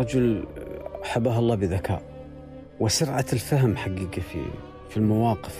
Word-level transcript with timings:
رجل 0.00 0.44
حباه 1.02 1.38
الله 1.38 1.54
بذكاء 1.54 2.02
وسرعة 2.80 3.24
الفهم 3.32 3.76
حقيقة 3.76 4.22
في 4.32 4.44
في 4.90 4.96
المواقف. 4.96 5.56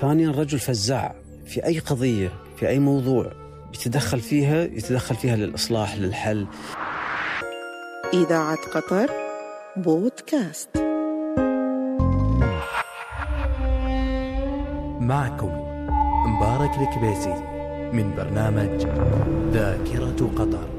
ثانيا 0.00 0.30
رجل 0.30 0.58
فزاع 0.58 1.14
في 1.46 1.66
أي 1.66 1.78
قضية 1.78 2.32
في 2.56 2.68
أي 2.68 2.78
موضوع 2.78 3.32
يتدخل 3.74 4.20
فيها 4.20 4.62
يتدخل 4.64 5.14
فيها 5.14 5.36
للإصلاح 5.36 5.96
للحل. 5.96 6.46
إذاعة 8.14 8.58
قطر 8.74 9.10
بودكاست. 9.76 10.68
معكم 15.00 15.52
مبارك 16.26 16.70
الكبيسي 16.70 17.34
من 17.92 18.14
برنامج 18.16 18.86
ذاكرة 19.52 20.30
قطر. 20.36 20.73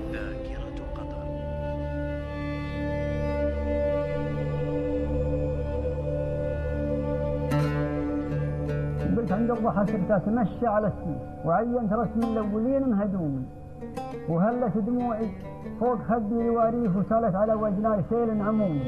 عند 9.31 9.51
الضحى 9.51 9.85
صرت 9.85 10.11
أتمشى 10.11 10.67
على 10.67 10.87
السيف 10.87 11.45
وعينت 11.45 11.93
رسم 11.93 12.19
الأولين 12.31 12.89
مهدومي 12.89 13.43
وهلت 14.29 14.77
دموعي 14.77 15.29
فوق 15.79 15.97
خدي 16.01 16.41
الواريف 16.41 16.95
وسالت 16.95 17.35
على 17.35 17.53
وجناي 17.53 18.03
سيل 18.09 18.41
عمومي 18.41 18.81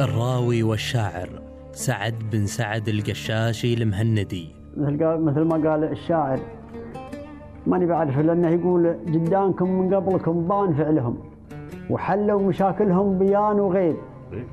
الراوي 0.00 0.62
والشاعر 0.62 1.28
سعد 1.72 2.14
بن 2.32 2.46
سعد 2.46 2.88
القشاشي 2.88 3.74
المهندي. 3.74 4.54
مثل 4.76 5.42
ما 5.42 5.70
قال 5.70 5.84
الشاعر 5.84 6.38
ماني 7.66 7.86
بعرف 7.86 8.18
لأنه 8.18 8.48
يقول 8.48 8.96
جدانكم 9.06 9.70
من 9.70 9.94
قبلكم 9.94 10.48
بان 10.48 10.74
فعلهم 10.74 11.18
وحلوا 11.90 12.42
مشاكلهم 12.42 13.18
بيان 13.18 13.60
وغيب. 13.60 13.96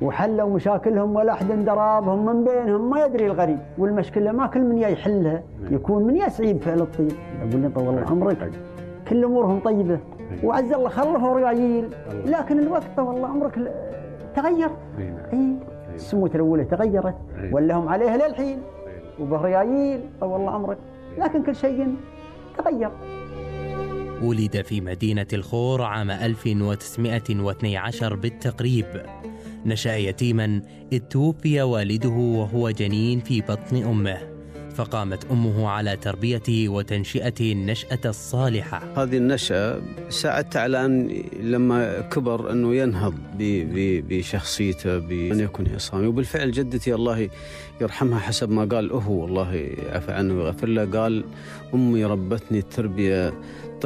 وحلوا 0.02 0.50
مشاكلهم 0.50 1.16
ولا 1.16 1.32
أحد 1.32 1.64
درابهم 1.64 2.26
من 2.26 2.44
بينهم 2.44 2.90
ما 2.90 3.04
يدري 3.04 3.26
الغريب. 3.26 3.58
والمشكلة 3.78 4.32
ما 4.32 4.46
كل 4.46 4.60
من 4.60 4.78
يحلها 4.78 5.42
يكون 5.70 6.04
من 6.04 6.16
يسعيب 6.16 6.60
فعل 6.60 6.80
الطيب. 6.80 7.12
يقول 7.38 7.60
لي 7.62 7.68
طول 7.68 7.88
الله 7.88 8.06
عمرك 8.10 8.50
كل 9.08 9.24
أمورهم 9.24 9.60
طيبة. 9.60 9.98
وعز 10.44 10.72
الله 10.72 10.88
خلفوا 10.88 11.34
رجايل. 11.34 11.88
لكن 12.26 12.58
الوقت 12.58 12.86
طول 12.96 13.24
عمرك 13.24 13.72
تغير. 14.36 14.70
اي 15.32 15.56
السموت 15.94 16.34
الأولى 16.34 16.64
تغيرت. 16.64 17.14
ولا 17.52 17.74
هم 17.74 17.88
عليها 17.88 18.16
للحين. 18.16 18.58
وبهريايل 19.20 20.00
طول 20.20 20.48
عمرك. 20.48 20.78
لكن 21.18 21.42
كل 21.42 21.54
شيء 21.54 21.96
تغير. 22.58 22.90
ولد 24.22 24.62
في 24.62 24.80
مدينة 24.80 25.26
الخور 25.32 25.82
عام 25.82 26.10
1912 26.10 28.14
بالتقريب. 28.14 28.86
نشأ 29.66 29.96
يتيما 29.96 30.62
إذ 30.92 30.98
توفي 30.98 31.62
والده 31.62 32.08
وهو 32.08 32.70
جنين 32.70 33.20
في 33.20 33.40
بطن 33.40 33.76
أمه. 33.76 34.18
فقامت 34.74 35.24
أمه 35.30 35.68
على 35.68 35.96
تربيته 35.96 36.68
وتنشئته 36.68 37.52
النشأة 37.52 37.98
الصالحة. 38.04 38.82
هذه 38.96 39.16
النشأة 39.16 39.80
ساعدت 40.08 40.56
على 40.56 40.84
أن 40.84 41.22
لما 41.40 42.00
كبر 42.00 42.52
أنه 42.52 42.74
ينهض 42.74 43.14
بشخصيته 44.08 44.98
بأن 44.98 45.40
يكون 45.40 45.66
عصامي 45.74 46.06
وبالفعل 46.06 46.50
جدتي 46.50 46.94
الله 46.94 47.28
يرحمها 47.80 48.18
حسب 48.18 48.50
ما 48.50 48.64
قال 48.64 48.92
هو 48.92 49.24
الله 49.24 49.54
يعفى 49.54 50.12
عنه 50.12 50.34
ويغفر 50.34 50.68
له. 50.68 51.00
قال 51.00 51.24
أمي 51.74 52.04
ربتني 52.04 52.58
التربية 52.58 53.32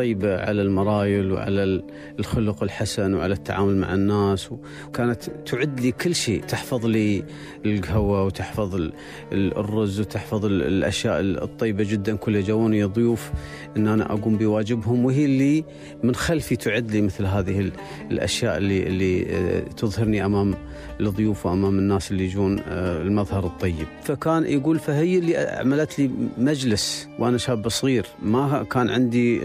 طيبة 0.00 0.40
على 0.40 0.62
المرايل 0.62 1.32
وعلى 1.32 1.64
ال- 1.64 1.82
الخلق 2.18 2.62
الحسن 2.62 3.14
وعلى 3.14 3.34
التعامل 3.34 3.76
مع 3.76 3.94
الناس 3.94 4.52
وكانت 4.52 5.22
تعد 5.46 5.80
لي 5.80 5.92
كل 5.92 6.14
شيء. 6.14 6.42
تحفظ 6.44 6.86
لي 6.86 7.24
القهوة 7.66 8.24
وتحفظ 8.24 8.74
ال- 8.74 8.92
ال- 9.32 9.56
الرز 9.58 10.00
وتحفظ 10.00 10.44
ال- 10.44 10.62
الأشياء 10.62 11.20
الطيبة 11.20 11.84
جدا. 11.90 12.16
كل 12.16 12.42
جوني 12.42 12.84
ضيوف 12.84 13.30
أن 13.76 13.88
أنا 13.88 14.12
أقوم 14.12 14.36
بواجبهم 14.36 15.04
وهي 15.04 15.24
اللي 15.24 15.64
من 16.04 16.14
خلفي 16.14 16.56
تعد 16.56 16.90
لي 16.90 17.00
مثل 17.02 17.24
هذه 17.26 17.60
ال- 17.60 17.72
الأشياء 18.10 18.56
اللي, 18.56 18.86
اللي 18.86 19.26
آه، 19.30 19.60
تظهرني 19.60 20.24
أمام 20.24 20.54
الضيوف 21.00 21.46
وأمام 21.46 21.78
الناس 21.78 22.10
اللي 22.10 22.24
يجون 22.24 22.58
آه، 22.68 23.02
المظهر 23.02 23.46
الطيب. 23.46 23.86
فكان 24.04 24.44
يقول 24.46 24.78
فهي 24.78 25.18
اللي 25.18 25.36
عملت 25.36 25.98
لي 25.98 26.10
مجلس 26.38 27.08
وأنا 27.18 27.38
شاب 27.38 27.68
صغير. 27.68 28.06
ما 28.22 28.62
كان 28.70 28.90
عندي 28.90 29.44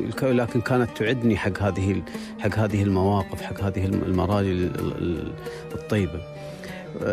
الك- 0.00 0.24
لكن 0.24 0.60
كانت 0.60 0.90
تعدني 0.96 1.36
حق 1.36 1.62
هذه 1.62 2.02
حق 2.38 2.58
هذه 2.58 2.82
المواقف 2.82 3.42
حق 3.42 3.60
هذه 3.64 3.84
الم- 3.84 4.02
المراجل 4.06 4.50
ال- 4.50 4.96
ال- 5.02 5.32
الطيبة. 5.74 6.20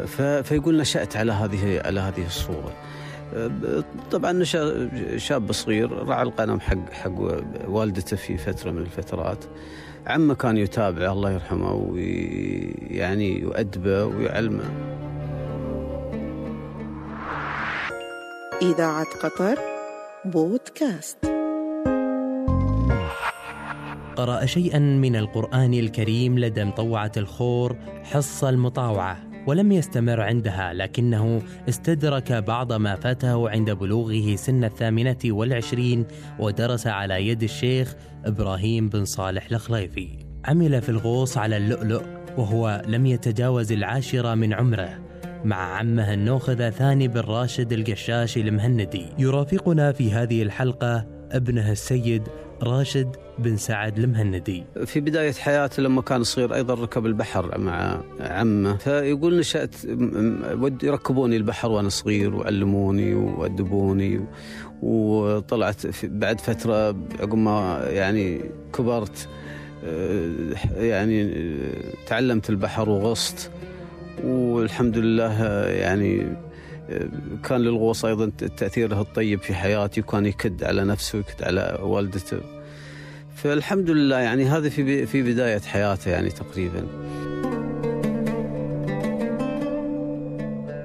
ف- 0.05 0.21
فيقول 0.21 0.77
نشأت 0.77 1.15
على 1.17 1.31
هذه 1.31 1.81
على 1.85 1.99
هذه 1.99 2.25
الصورة. 2.25 2.71
طبعا 4.11 4.31
نشا 4.31 4.89
شاب 5.17 5.51
صغير 5.51 6.07
رعى 6.07 6.23
القلم 6.23 6.59
حق 6.59 6.91
حق 6.91 7.19
والدته 7.67 8.17
في 8.17 8.37
فترة 8.37 8.71
من 8.71 8.77
الفترات. 8.77 9.45
عمه 10.07 10.33
كان 10.33 10.57
يتابعه 10.57 11.13
الله 11.13 11.31
يرحمه 11.31 11.73
ويعني 11.73 13.39
يؤدبه 13.39 14.05
ويعلمه. 14.05 14.63
إذاعة 18.61 19.07
قطر 19.23 19.59
بودكاست. 20.25 21.17
قرأ 24.15 24.45
شيئا 24.45 24.79
من 24.79 25.15
القرآن 25.15 25.73
الكريم 25.73 26.39
لدى 26.39 26.63
مطوعة 26.63 27.11
الخور 27.17 27.75
حصة 28.03 28.49
المطاوعة. 28.49 29.30
ولم 29.47 29.71
يستمر 29.71 30.21
عندها 30.21 30.73
لكنه 30.73 31.41
استدرك 31.69 32.31
بعض 32.31 32.73
ما 32.73 32.95
فاته 32.95 33.49
عند 33.49 33.71
بلوغه 33.71 34.35
سن 34.35 34.63
الثامنة 34.63 35.17
والعشرين 35.25 36.05
ودرس 36.39 36.87
على 36.87 37.27
يد 37.27 37.43
الشيخ 37.43 37.95
إبراهيم 38.25 38.89
بن 38.89 39.05
صالح 39.05 39.51
الخليفي 39.51 40.07
عمل 40.45 40.81
في 40.81 40.89
الغوص 40.89 41.37
على 41.37 41.57
اللؤلؤ 41.57 42.03
وهو 42.37 42.81
لم 42.87 43.05
يتجاوز 43.05 43.71
العاشرة 43.71 44.35
من 44.35 44.53
عمره 44.53 44.99
مع 45.45 45.55
عمه 45.55 46.13
النوخذ 46.13 46.69
ثاني 46.69 47.07
بن 47.07 47.19
راشد 47.19 47.73
القشاشي 47.73 48.41
المهندي. 48.41 49.05
يرافقنا 49.19 49.91
في 49.91 50.11
هذه 50.11 50.41
الحلقة 50.41 51.05
ابنه 51.31 51.71
السيد 51.71 52.23
راشد 52.63 53.15
بن 53.39 53.57
سعد 53.57 53.99
المهندي. 53.99 54.63
في 54.85 54.99
بداية 54.99 55.31
حياته 55.31 55.83
لما 55.83 56.01
كان 56.01 56.23
صغير 56.23 56.55
أيضا 56.55 56.73
ركب 56.73 57.05
البحر 57.05 57.57
مع 57.57 58.01
عمه 58.19 58.77
فيقول 58.77 59.39
نشأت 59.39 59.75
يركبوني 60.83 61.37
البحر 61.37 61.71
وأنا 61.71 61.89
صغير 61.89 62.35
وعلموني 62.35 63.13
وأدبوني 63.13 64.25
وطلعت 64.81 65.81
بعد 66.03 66.41
فترة 66.41 66.87
عقب 67.19 67.35
ما 67.35 67.85
يعني 67.87 68.41
كبرت 68.73 69.27
آه، 69.85 70.29
يعني 70.77 71.23
آه، 71.23 72.07
تعلمت 72.07 72.49
البحر 72.49 72.89
وغصت 72.89 73.51
والحمد 74.23 74.97
لله 74.97 75.43
آه، 75.43 75.69
يعني 75.69 76.27
كان 77.43 77.61
للغوص 77.61 78.05
أيضا 78.05 78.31
تأثيره 78.57 79.01
الطيب 79.01 79.39
في 79.39 79.53
حياتي 79.53 80.01
وكان 80.01 80.25
يكد 80.25 80.63
على 80.63 80.83
نفسه 80.83 81.17
ويكد 81.17 81.43
على 81.43 81.77
والدته. 81.81 82.37
فالحمد 83.35 83.89
لله 83.89 84.17
يعني 84.17 84.45
هذا 84.45 84.69
في 84.69 85.05
في 85.05 85.23
بداية 85.23 85.59
حياته 85.59 86.11
يعني 86.11 86.29
تقريبا. 86.29 86.87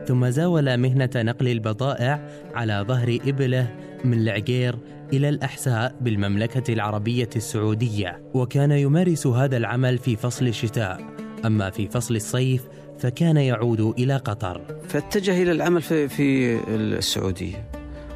ثم 0.06 0.28
زاول 0.28 0.76
مهنة 0.76 1.10
نقل 1.16 1.48
البضائع 1.48 2.28
على 2.54 2.84
ظهر 2.88 3.18
إبله 3.26 3.74
من 4.04 4.18
العقير 4.18 4.78
إلى 5.12 5.28
الأحساء 5.28 5.96
بالمملكة 6.00 6.72
العربية 6.72 7.28
السعودية 7.36 8.22
وكان 8.34 8.70
يمارس 8.70 9.26
هذا 9.26 9.56
العمل 9.56 9.98
في 9.98 10.16
فصل 10.16 10.46
الشتاء. 10.46 11.00
أما 11.44 11.70
في 11.70 11.88
فصل 11.88 12.16
الصيف 12.16 12.62
فكان 12.98 13.36
يعود 13.36 13.80
إلى 13.98 14.16
قطر. 14.16 14.60
فاتجه 14.88 15.42
إلى 15.42 15.52
العمل 15.52 15.82
في 15.82 16.08
في 16.08 16.58
السعودية 16.68 17.64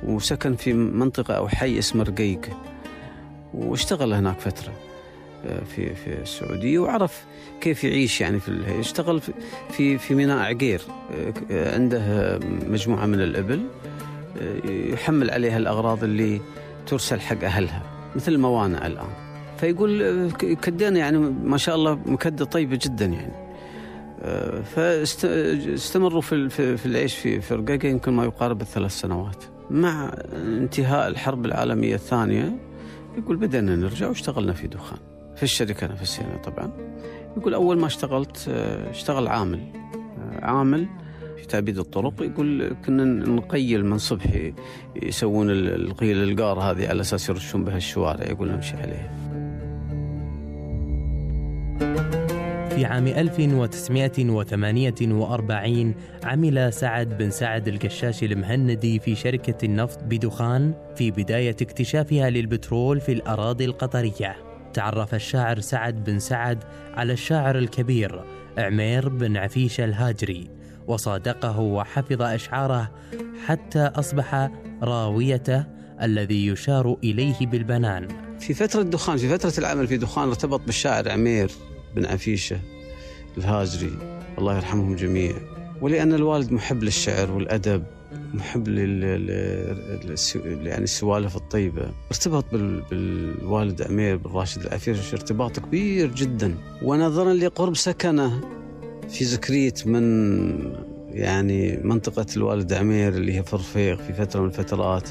وسكن 0.06 0.54
في 0.56 0.72
منطقة 0.72 1.34
أو 1.34 1.48
حي 1.48 1.78
اسمه 1.78 2.02
رقيق 2.04 2.40
واشتغل 3.54 4.12
هناك 4.12 4.40
فترة 4.40 4.72
آه، 5.46 5.60
في 5.76 5.94
في 5.94 6.22
السعودية 6.22 6.78
وعرف 6.78 7.24
كيف 7.60 7.84
يعيش 7.84 8.20
يعني 8.20 8.40
في 8.40 8.80
اشتغل 8.80 9.20
في- 9.70 9.98
في 9.98 10.14
ميناء 10.14 10.38
عقير 10.38 10.80
آه، 11.50 11.74
عنده 11.74 12.38
مجموعة 12.68 13.06
من 13.06 13.20
الإبل 13.20 13.60
آه، 14.42 14.70
يحمل 14.92 15.30
عليها 15.30 15.56
الأغراض 15.58 16.04
اللي 16.04 16.40
ترسل 16.86 17.20
حق 17.20 17.44
أهلها 17.44 17.82
مثل 18.16 18.32
الموانع 18.32 18.86
الآن. 18.86 19.08
فيقول 19.58 20.30
كدينا 20.62 20.98
يعني 20.98 21.18
ما 21.18 21.56
شاء 21.56 21.74
الله 21.74 21.94
مكدة 22.06 22.44
طيبة 22.44 22.78
جدا 22.82 23.06
يعني. 23.06 23.32
فاستمروا 24.64 26.20
في 26.20 26.48
في 26.76 26.86
العيش 26.86 27.16
في 27.16 27.40
في 27.40 27.54
رقيقه 27.54 27.88
يمكن 27.88 28.12
ما 28.12 28.24
يقارب 28.24 28.60
الثلاث 28.60 28.90
سنوات. 28.92 29.44
مع 29.70 30.14
انتهاء 30.32 31.08
الحرب 31.08 31.46
العالمية 31.46 31.94
الثانية 31.94 32.58
يقول 33.18 33.36
بدأنا 33.36 33.76
نرجع 33.76 34.08
واشتغلنا 34.08 34.52
في 34.52 34.66
دخان. 34.66 34.98
في 35.36 35.42
الشركة 35.42 35.86
نفسها 35.86 36.36
طبعا. 36.44 36.72
يقول 37.36 37.54
أول 37.54 37.78
ما 37.78 37.86
اشتغلت 37.86 38.46
آه، 38.48 38.90
اشتغل 38.90 39.28
عامل. 39.28 39.60
آه، 40.18 40.44
عامل 40.44 40.88
في 41.36 41.46
تعبيد 41.46 41.78
الطرق. 41.78 42.22
يقول 42.22 42.76
كنا 42.86 43.04
نقيل 43.04 43.86
من 43.86 43.98
صبح 43.98 44.52
يسوون 45.02 45.50
القيل 45.50 46.22
القار 46.30 46.60
هذه 46.60 46.88
على 46.88 47.00
أساس 47.00 47.28
يرشون 47.28 47.64
بها 47.64 47.76
الشوارع. 47.76 48.26
يقول 48.26 48.48
نمشي 48.48 48.76
عليها. 48.76 49.29
في 52.80 52.86
عام 52.86 53.06
1948 53.06 55.94
عمل 56.24 56.72
سعد 56.72 57.18
بن 57.18 57.30
سعد 57.30 57.68
القشاشي 57.68 58.26
المهندي 58.26 58.98
في 58.98 59.14
شركة 59.14 59.64
النفط 59.64 59.98
بدخان 60.02 60.74
في 60.96 61.10
بداية 61.10 61.56
اكتشافها 61.62 62.30
للبترول 62.30 63.00
في 63.00 63.12
الأراضي 63.12 63.64
القطرية. 63.64 64.36
تعرف 64.74 65.14
الشاعر 65.14 65.60
سعد 65.60 66.04
بن 66.04 66.18
سعد 66.18 66.64
على 66.94 67.12
الشاعر 67.12 67.58
الكبير 67.58 68.24
عمير 68.58 69.08
بن 69.08 69.36
عفيشة 69.36 69.84
الهاجري 69.84 70.50
وصادقه 70.86 71.60
وحفظ 71.60 72.22
أشعاره 72.22 72.90
حتى 73.46 73.90
أصبح 73.94 74.50
راويته 74.82 75.64
الذي 76.02 76.46
يشار 76.46 76.96
إليه 77.04 77.46
بالبنان 77.46 78.08
في 78.38 78.54
فترة 78.54 78.82
دخان 78.82 79.16
في 79.16 79.28
فترة 79.28 79.52
العمل 79.58 79.86
في 79.86 79.96
دخان 79.96 80.28
ارتبط 80.28 80.60
بالشاعر 80.60 81.10
عمير 81.10 81.50
بن 81.94 82.06
عفيشة 82.06 82.60
الهاجري 83.38 83.92
الله 84.38 84.56
يرحمهم 84.56 84.96
جميعا 84.96 85.40
ولأن 85.80 86.14
الوالد 86.14 86.52
محب 86.52 86.82
للشعر 86.82 87.30
والأدب 87.30 87.84
محب 88.34 88.68
يعني 88.68 90.84
السوالف 90.84 91.36
الطيبة. 91.36 91.90
ارتبط 92.10 92.44
بالوالد 92.90 93.82
عمير 93.82 94.16
بن 94.16 94.30
راشد 94.30 94.62
العفيش 94.62 95.14
ارتباط 95.14 95.60
كبير 95.60 96.14
جدا. 96.14 96.54
ونظرا 96.82 97.34
لقرب 97.34 97.76
سكنه 97.76 98.40
في 99.08 99.24
زكريت 99.24 99.86
من 99.86 100.89
يعني 101.12 101.80
منطقة 101.84 102.26
الوالد 102.36 102.72
عمير 102.72 103.08
اللي 103.08 103.38
هي 103.38 103.42
فرفيق 103.42 104.00
في 104.00 104.12
فترة 104.12 104.40
من 104.40 104.46
الفترات 104.46 105.08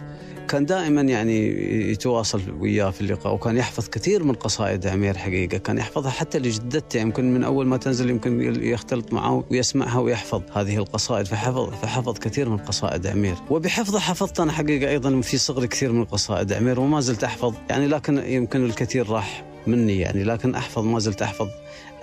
كان 0.49 0.65
دائما 0.65 1.01
يعني 1.01 1.47
يتواصل 1.91 2.41
وياه 2.59 2.89
في 2.89 3.01
اللقاء 3.01 3.33
وكان 3.33 3.57
يحفظ 3.57 3.89
كثير 3.89 4.23
من 4.23 4.33
قصائد 4.33 4.87
عمير 4.87 5.17
حقيقة 5.17 5.57
كان 5.57 5.77
يحفظها 5.77 6.11
حتى 6.11 6.39
لجدته 6.39 6.99
يمكن 6.99 7.33
من 7.33 7.43
أول 7.43 7.67
ما 7.67 7.77
تنزل 7.77 8.09
يمكن 8.09 8.63
يختلط 8.63 9.13
معه 9.13 9.43
ويسمعها 9.51 9.99
ويحفظ 9.99 10.41
هذه 10.53 10.77
القصائد 10.77 11.25
فحفظ 11.25 11.73
فحفظ 11.81 12.17
كثير 12.17 12.49
من 12.49 12.57
قصائد 12.57 13.07
عمير. 13.07 13.35
وبحفظه 13.49 13.99
حفظت 13.99 14.39
أنا 14.39 14.51
حقيقة 14.51 14.89
أيضا 14.89 15.21
في 15.21 15.37
صغري 15.37 15.67
كثير 15.67 15.91
من 15.91 16.05
قصائد 16.05 16.53
عمير 16.53 16.79
وما 16.79 16.99
زلت 16.99 17.23
أحفظ 17.23 17.53
يعني 17.69 17.87
لكن 17.87 18.17
يمكن 18.17 18.65
الكثير 18.65 19.09
راح 19.09 19.45
مني 19.67 19.99
يعني 19.99 20.23
لكن 20.23 20.55
أحفظ 20.55 20.83
ما 20.85 20.99
زلت 20.99 21.21
أحفظ 21.21 21.47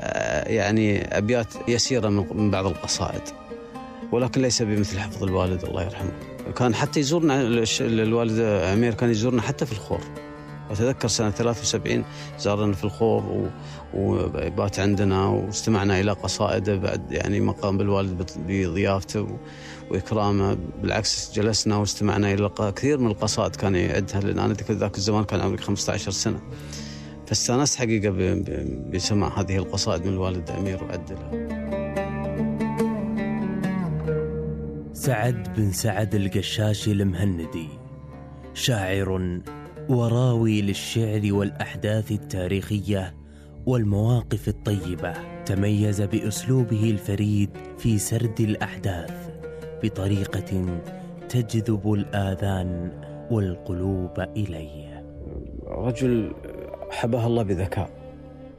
آه، 0.01 0.49
يعني 0.49 1.19
أبيات 1.19 1.47
يسيرة 1.69 2.09
من 2.09 2.51
بعض 2.51 2.67
القصائد. 2.67 3.46
ولكن 4.13 4.43
ليس 4.43 4.63
بمثل 4.63 4.99
حفظ 4.99 5.23
الوالد 5.23 5.65
الله 5.65 5.83
يرحمه. 5.83 6.13
كان 6.57 6.75
حتى 6.75 7.01
يزورنا 7.01 7.65
الوالد 7.81 8.41
عمير 8.41 8.95
كان 8.95 9.11
يزورنا 9.11 9.43
حتى 9.43 9.67
في 9.67 9.73
الخور. 9.73 10.01
أتذكر 10.71 11.09
سنة 11.09 11.31
73 11.31 12.05
زارنا 12.39 12.73
في 12.73 12.85
الخور 12.85 13.51
وبات 13.95 14.81
عندنا 14.81 15.27
واستمعنا 15.27 16.01
إلى 16.01 16.13
قصائده 16.13 16.77
بعد 16.77 17.13
يعني 17.13 17.41
ما 17.41 17.53
قام 17.53 17.79
بالوالد 17.79 18.31
بضيافته 18.47 19.39
وإكرامه. 19.91 20.59
بالعكس 20.83 21.33
جلسنا 21.35 21.77
واستمعنا 21.77 22.33
إلى 22.33 22.51
كثير 22.77 22.99
من 22.99 23.07
القصائد 23.07 23.57
كان 23.57 23.75
يعدها 23.75 24.21
لأن 24.21 24.39
أنا 24.39 24.55
ذاك 24.71 24.97
الزمان 24.97 25.25
كان 25.25 25.41
عمري 25.41 25.59
15 25.59 26.11
سنة. 26.11 26.41
فاستأنست 27.27 27.79
حقيقة 27.79 28.11
بسماع 28.93 29.41
هذه 29.41 29.57
القصائد 29.57 30.07
من 30.07 30.13
الوالد 30.13 30.51
أمير 30.51 30.85
وعدلها 30.85 31.86
سعد 35.07 35.55
بن 35.57 35.73
سعد 35.73 36.15
القشاشي 36.15 36.93
المهندي 36.93 37.69
شاعر 38.55 39.41
وراوي 39.89 40.63
للشعر 40.63 41.21
والأحداث 41.25 42.13
التاريخية 42.13 43.15
والمواقف 43.67 44.49
الطيبة 44.49 45.15
تميز 45.45 46.03
بأسلوبه 46.03 46.91
الفريد 46.91 47.51
في 47.79 47.99
سرد 47.99 48.41
الأحداث 48.41 49.31
بطريقة 49.83 50.81
تجذب 51.29 51.93
الآذان 51.93 52.91
والقلوب 53.31 54.21
إليه. 54.21 55.05
رجل 55.67 56.33
حباه 56.91 57.27
الله 57.27 57.43
بذكاء 57.43 57.91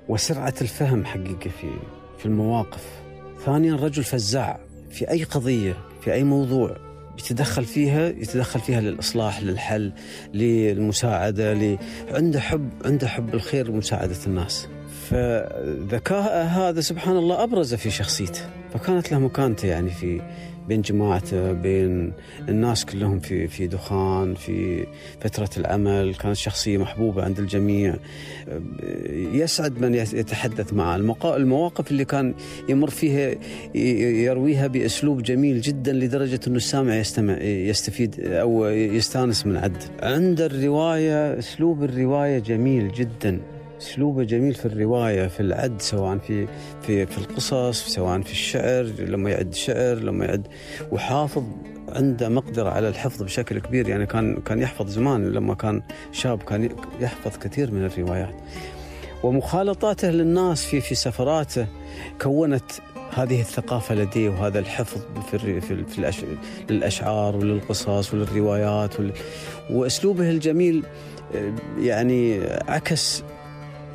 وسرعة 0.09 0.55
الفهم 0.61 1.05
حقيقة 1.05 1.49
في 1.49 1.71
في 2.17 2.25
المواقف. 2.25 3.01
ثانيا 3.45 3.75
رجل 3.75 4.03
فزاع 4.03 4.59
في 4.89 5.11
أي 5.11 5.23
قضية 5.23 5.73
في 6.07 6.13
أي 6.13 6.23
موضوع 6.23 6.77
يتدخل 7.19 7.65
فيها 7.65 8.07
يتدخل 8.07 8.59
فيها 8.59 8.81
للإصلاح 8.81 9.43
للحل 9.43 9.91
للمساعدة 10.33 11.53
ل... 11.53 11.77
عنده 12.11 12.39
حب 12.39 12.69
عنده 12.85 13.07
حب 13.07 13.33
الخير 13.33 13.71
ومساعدة 13.71 14.15
الناس. 14.27 14.67
فذكاء 15.09 16.45
هذا 16.45 16.81
سبحان 16.81 17.17
الله 17.17 17.43
أبرز 17.43 17.73
في 17.73 17.89
شخصيته. 17.89 18.41
فكانت 18.73 19.11
له 19.11 19.19
مكانته 19.19 19.67
يعني 19.67 19.89
في 19.89 20.21
بين 20.67 20.81
جماعته 20.81 21.51
بين 21.51 22.13
الناس 22.49 22.85
كلهم 22.85 23.19
في 23.19 23.47
في 23.47 23.67
دخان 23.67 24.35
في 24.35 24.85
فترة 25.19 25.49
العمل 25.57 26.15
كانت 26.15 26.35
شخصية 26.35 26.77
محبوبة 26.77 27.23
عند 27.23 27.39
الجميع. 27.39 27.95
يسعد 29.13 29.81
من 29.81 29.95
يتحدث 29.95 30.73
معه. 30.73 30.95
المواقف 31.23 31.91
اللي 31.91 32.05
كان 32.05 32.33
يمر 32.69 32.89
فيها 32.89 33.35
يرويها 34.25 34.67
بأسلوب 34.67 35.23
جميل 35.23 35.61
جدا 35.61 35.93
لدرجة 35.93 36.39
أنه 36.47 36.55
السامع 36.55 36.95
يستمع 36.95 37.41
يستفيد 37.41 38.19
أو 38.19 38.65
يستانس 38.65 39.45
من 39.45 39.57
عد. 39.57 39.83
عند 40.01 40.41
الرواية 40.41 41.39
أسلوب 41.39 41.83
الرواية 41.83 42.39
جميل 42.39 42.91
جدا. 42.91 43.39
أسلوبه 43.77 44.23
جميل 44.23 44.53
في 44.53 44.65
الرواية 44.65 45.27
في 45.27 45.39
العد 45.39 45.81
سواء 45.81 46.17
في 46.17 46.47
في 46.81 47.05
في 47.05 47.17
القصص 47.17 47.87
سواء 47.87 48.21
في 48.21 48.31
الشعر 48.31 48.83
لما 48.83 49.29
يعد 49.29 49.53
شعر 49.53 49.95
لما 49.95 50.25
يعد 50.25 50.47
وحافظ 50.91 51.43
عنده 51.89 52.29
مقدرة 52.29 52.69
على 52.69 52.89
الحفظ 52.89 53.23
بشكل 53.23 53.59
كبير. 53.59 53.89
يعني 53.89 54.05
كان 54.05 54.41
كان 54.41 54.61
يحفظ 54.61 54.89
زمان 54.89 55.31
لما 55.31 55.53
كان 55.53 55.81
شاب 56.11 56.43
كان 56.43 56.69
يحفظ 56.99 57.37
كثير 57.37 57.71
من 57.71 57.85
الروايات. 57.85 58.35
ومخالطاته 59.23 60.09
للناس 60.09 60.65
في 60.65 60.81
في 60.81 60.95
سفراته 60.95 61.67
كونت 62.21 62.71
هذه 63.13 63.41
الثقافة 63.41 63.95
لديه 63.95 64.29
وهذا 64.29 64.59
الحفظ 64.59 65.01
في 65.31 65.61
في, 65.61 65.83
في 65.83 66.23
للأشعار 66.69 67.35
وللقصص 67.35 68.13
وللروايات 68.13 68.93
وأسلوبه 69.69 70.29
الجميل 70.29 70.83
يعني 71.79 72.39
عكس 72.67 73.23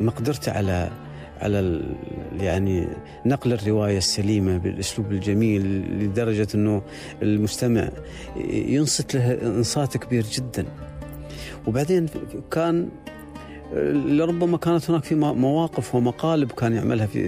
مقدرته 0.01 0.53
على 0.53 0.91
على 1.41 1.83
يعني 2.41 2.89
نقل 3.27 3.53
الرواية 3.53 3.99
السليمة 3.99 4.59
بالأسلوب 4.59 5.13
الجميل 5.13 5.63
لدرجة 6.05 6.49
إنه 6.55 6.83
المستمع 7.23 7.89
ينصت 8.51 9.15
له 9.15 9.39
إنصات 9.43 9.97
كبير 9.97 10.25
جدا. 10.25 10.67
وبعدين 11.67 12.07
كان 12.51 12.89
لربما 13.93 14.57
كانت 14.57 14.91
هناك 14.91 15.05
في 15.05 15.15
مواقف 15.15 15.95
ومقالب 15.95 16.53
كان 16.53 16.73
يعملها 16.73 17.07
في 17.07 17.21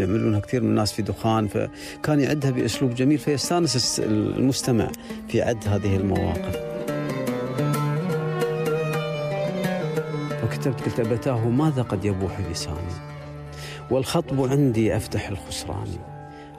يعملونها 0.00 0.40
كثير 0.40 0.62
من 0.62 0.70
الناس 0.70 0.92
في 0.92 1.02
دخان 1.02 1.46
فكان 1.48 2.20
يعدها 2.20 2.50
بأسلوب 2.50 2.94
جميل 2.94 3.18
فيستانس 3.18 4.02
المستمع 4.04 4.92
في 5.28 5.42
عد 5.42 5.68
هذه 5.68 5.96
المواقف. 5.96 6.71
كتبت 10.62 10.82
قلت 10.82 11.00
أبتاه 11.00 11.48
ماذا 11.48 11.82
قد 11.82 12.04
يبوح 12.04 12.40
لساني؟ 12.50 12.76
والخطب 13.90 14.40
عندي 14.50 14.96
أفتح 14.96 15.28
الخسران. 15.28 15.88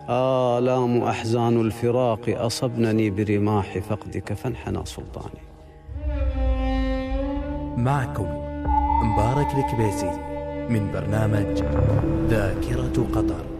آلام 0.09 1.03
أحزان 1.03 1.61
الفراق 1.61 2.19
أصبنني 2.27 3.09
برماح 3.09 3.77
فقدك 3.77 4.33
فانحنى 4.33 4.85
سلطاني. 4.85 5.41
معكم 7.77 8.27
مبارك 9.03 9.47
الكبيسي 9.47 10.11
من 10.69 10.91
برنامج 10.93 11.63
ذاكرة 12.29 13.07
قطر. 13.13 13.52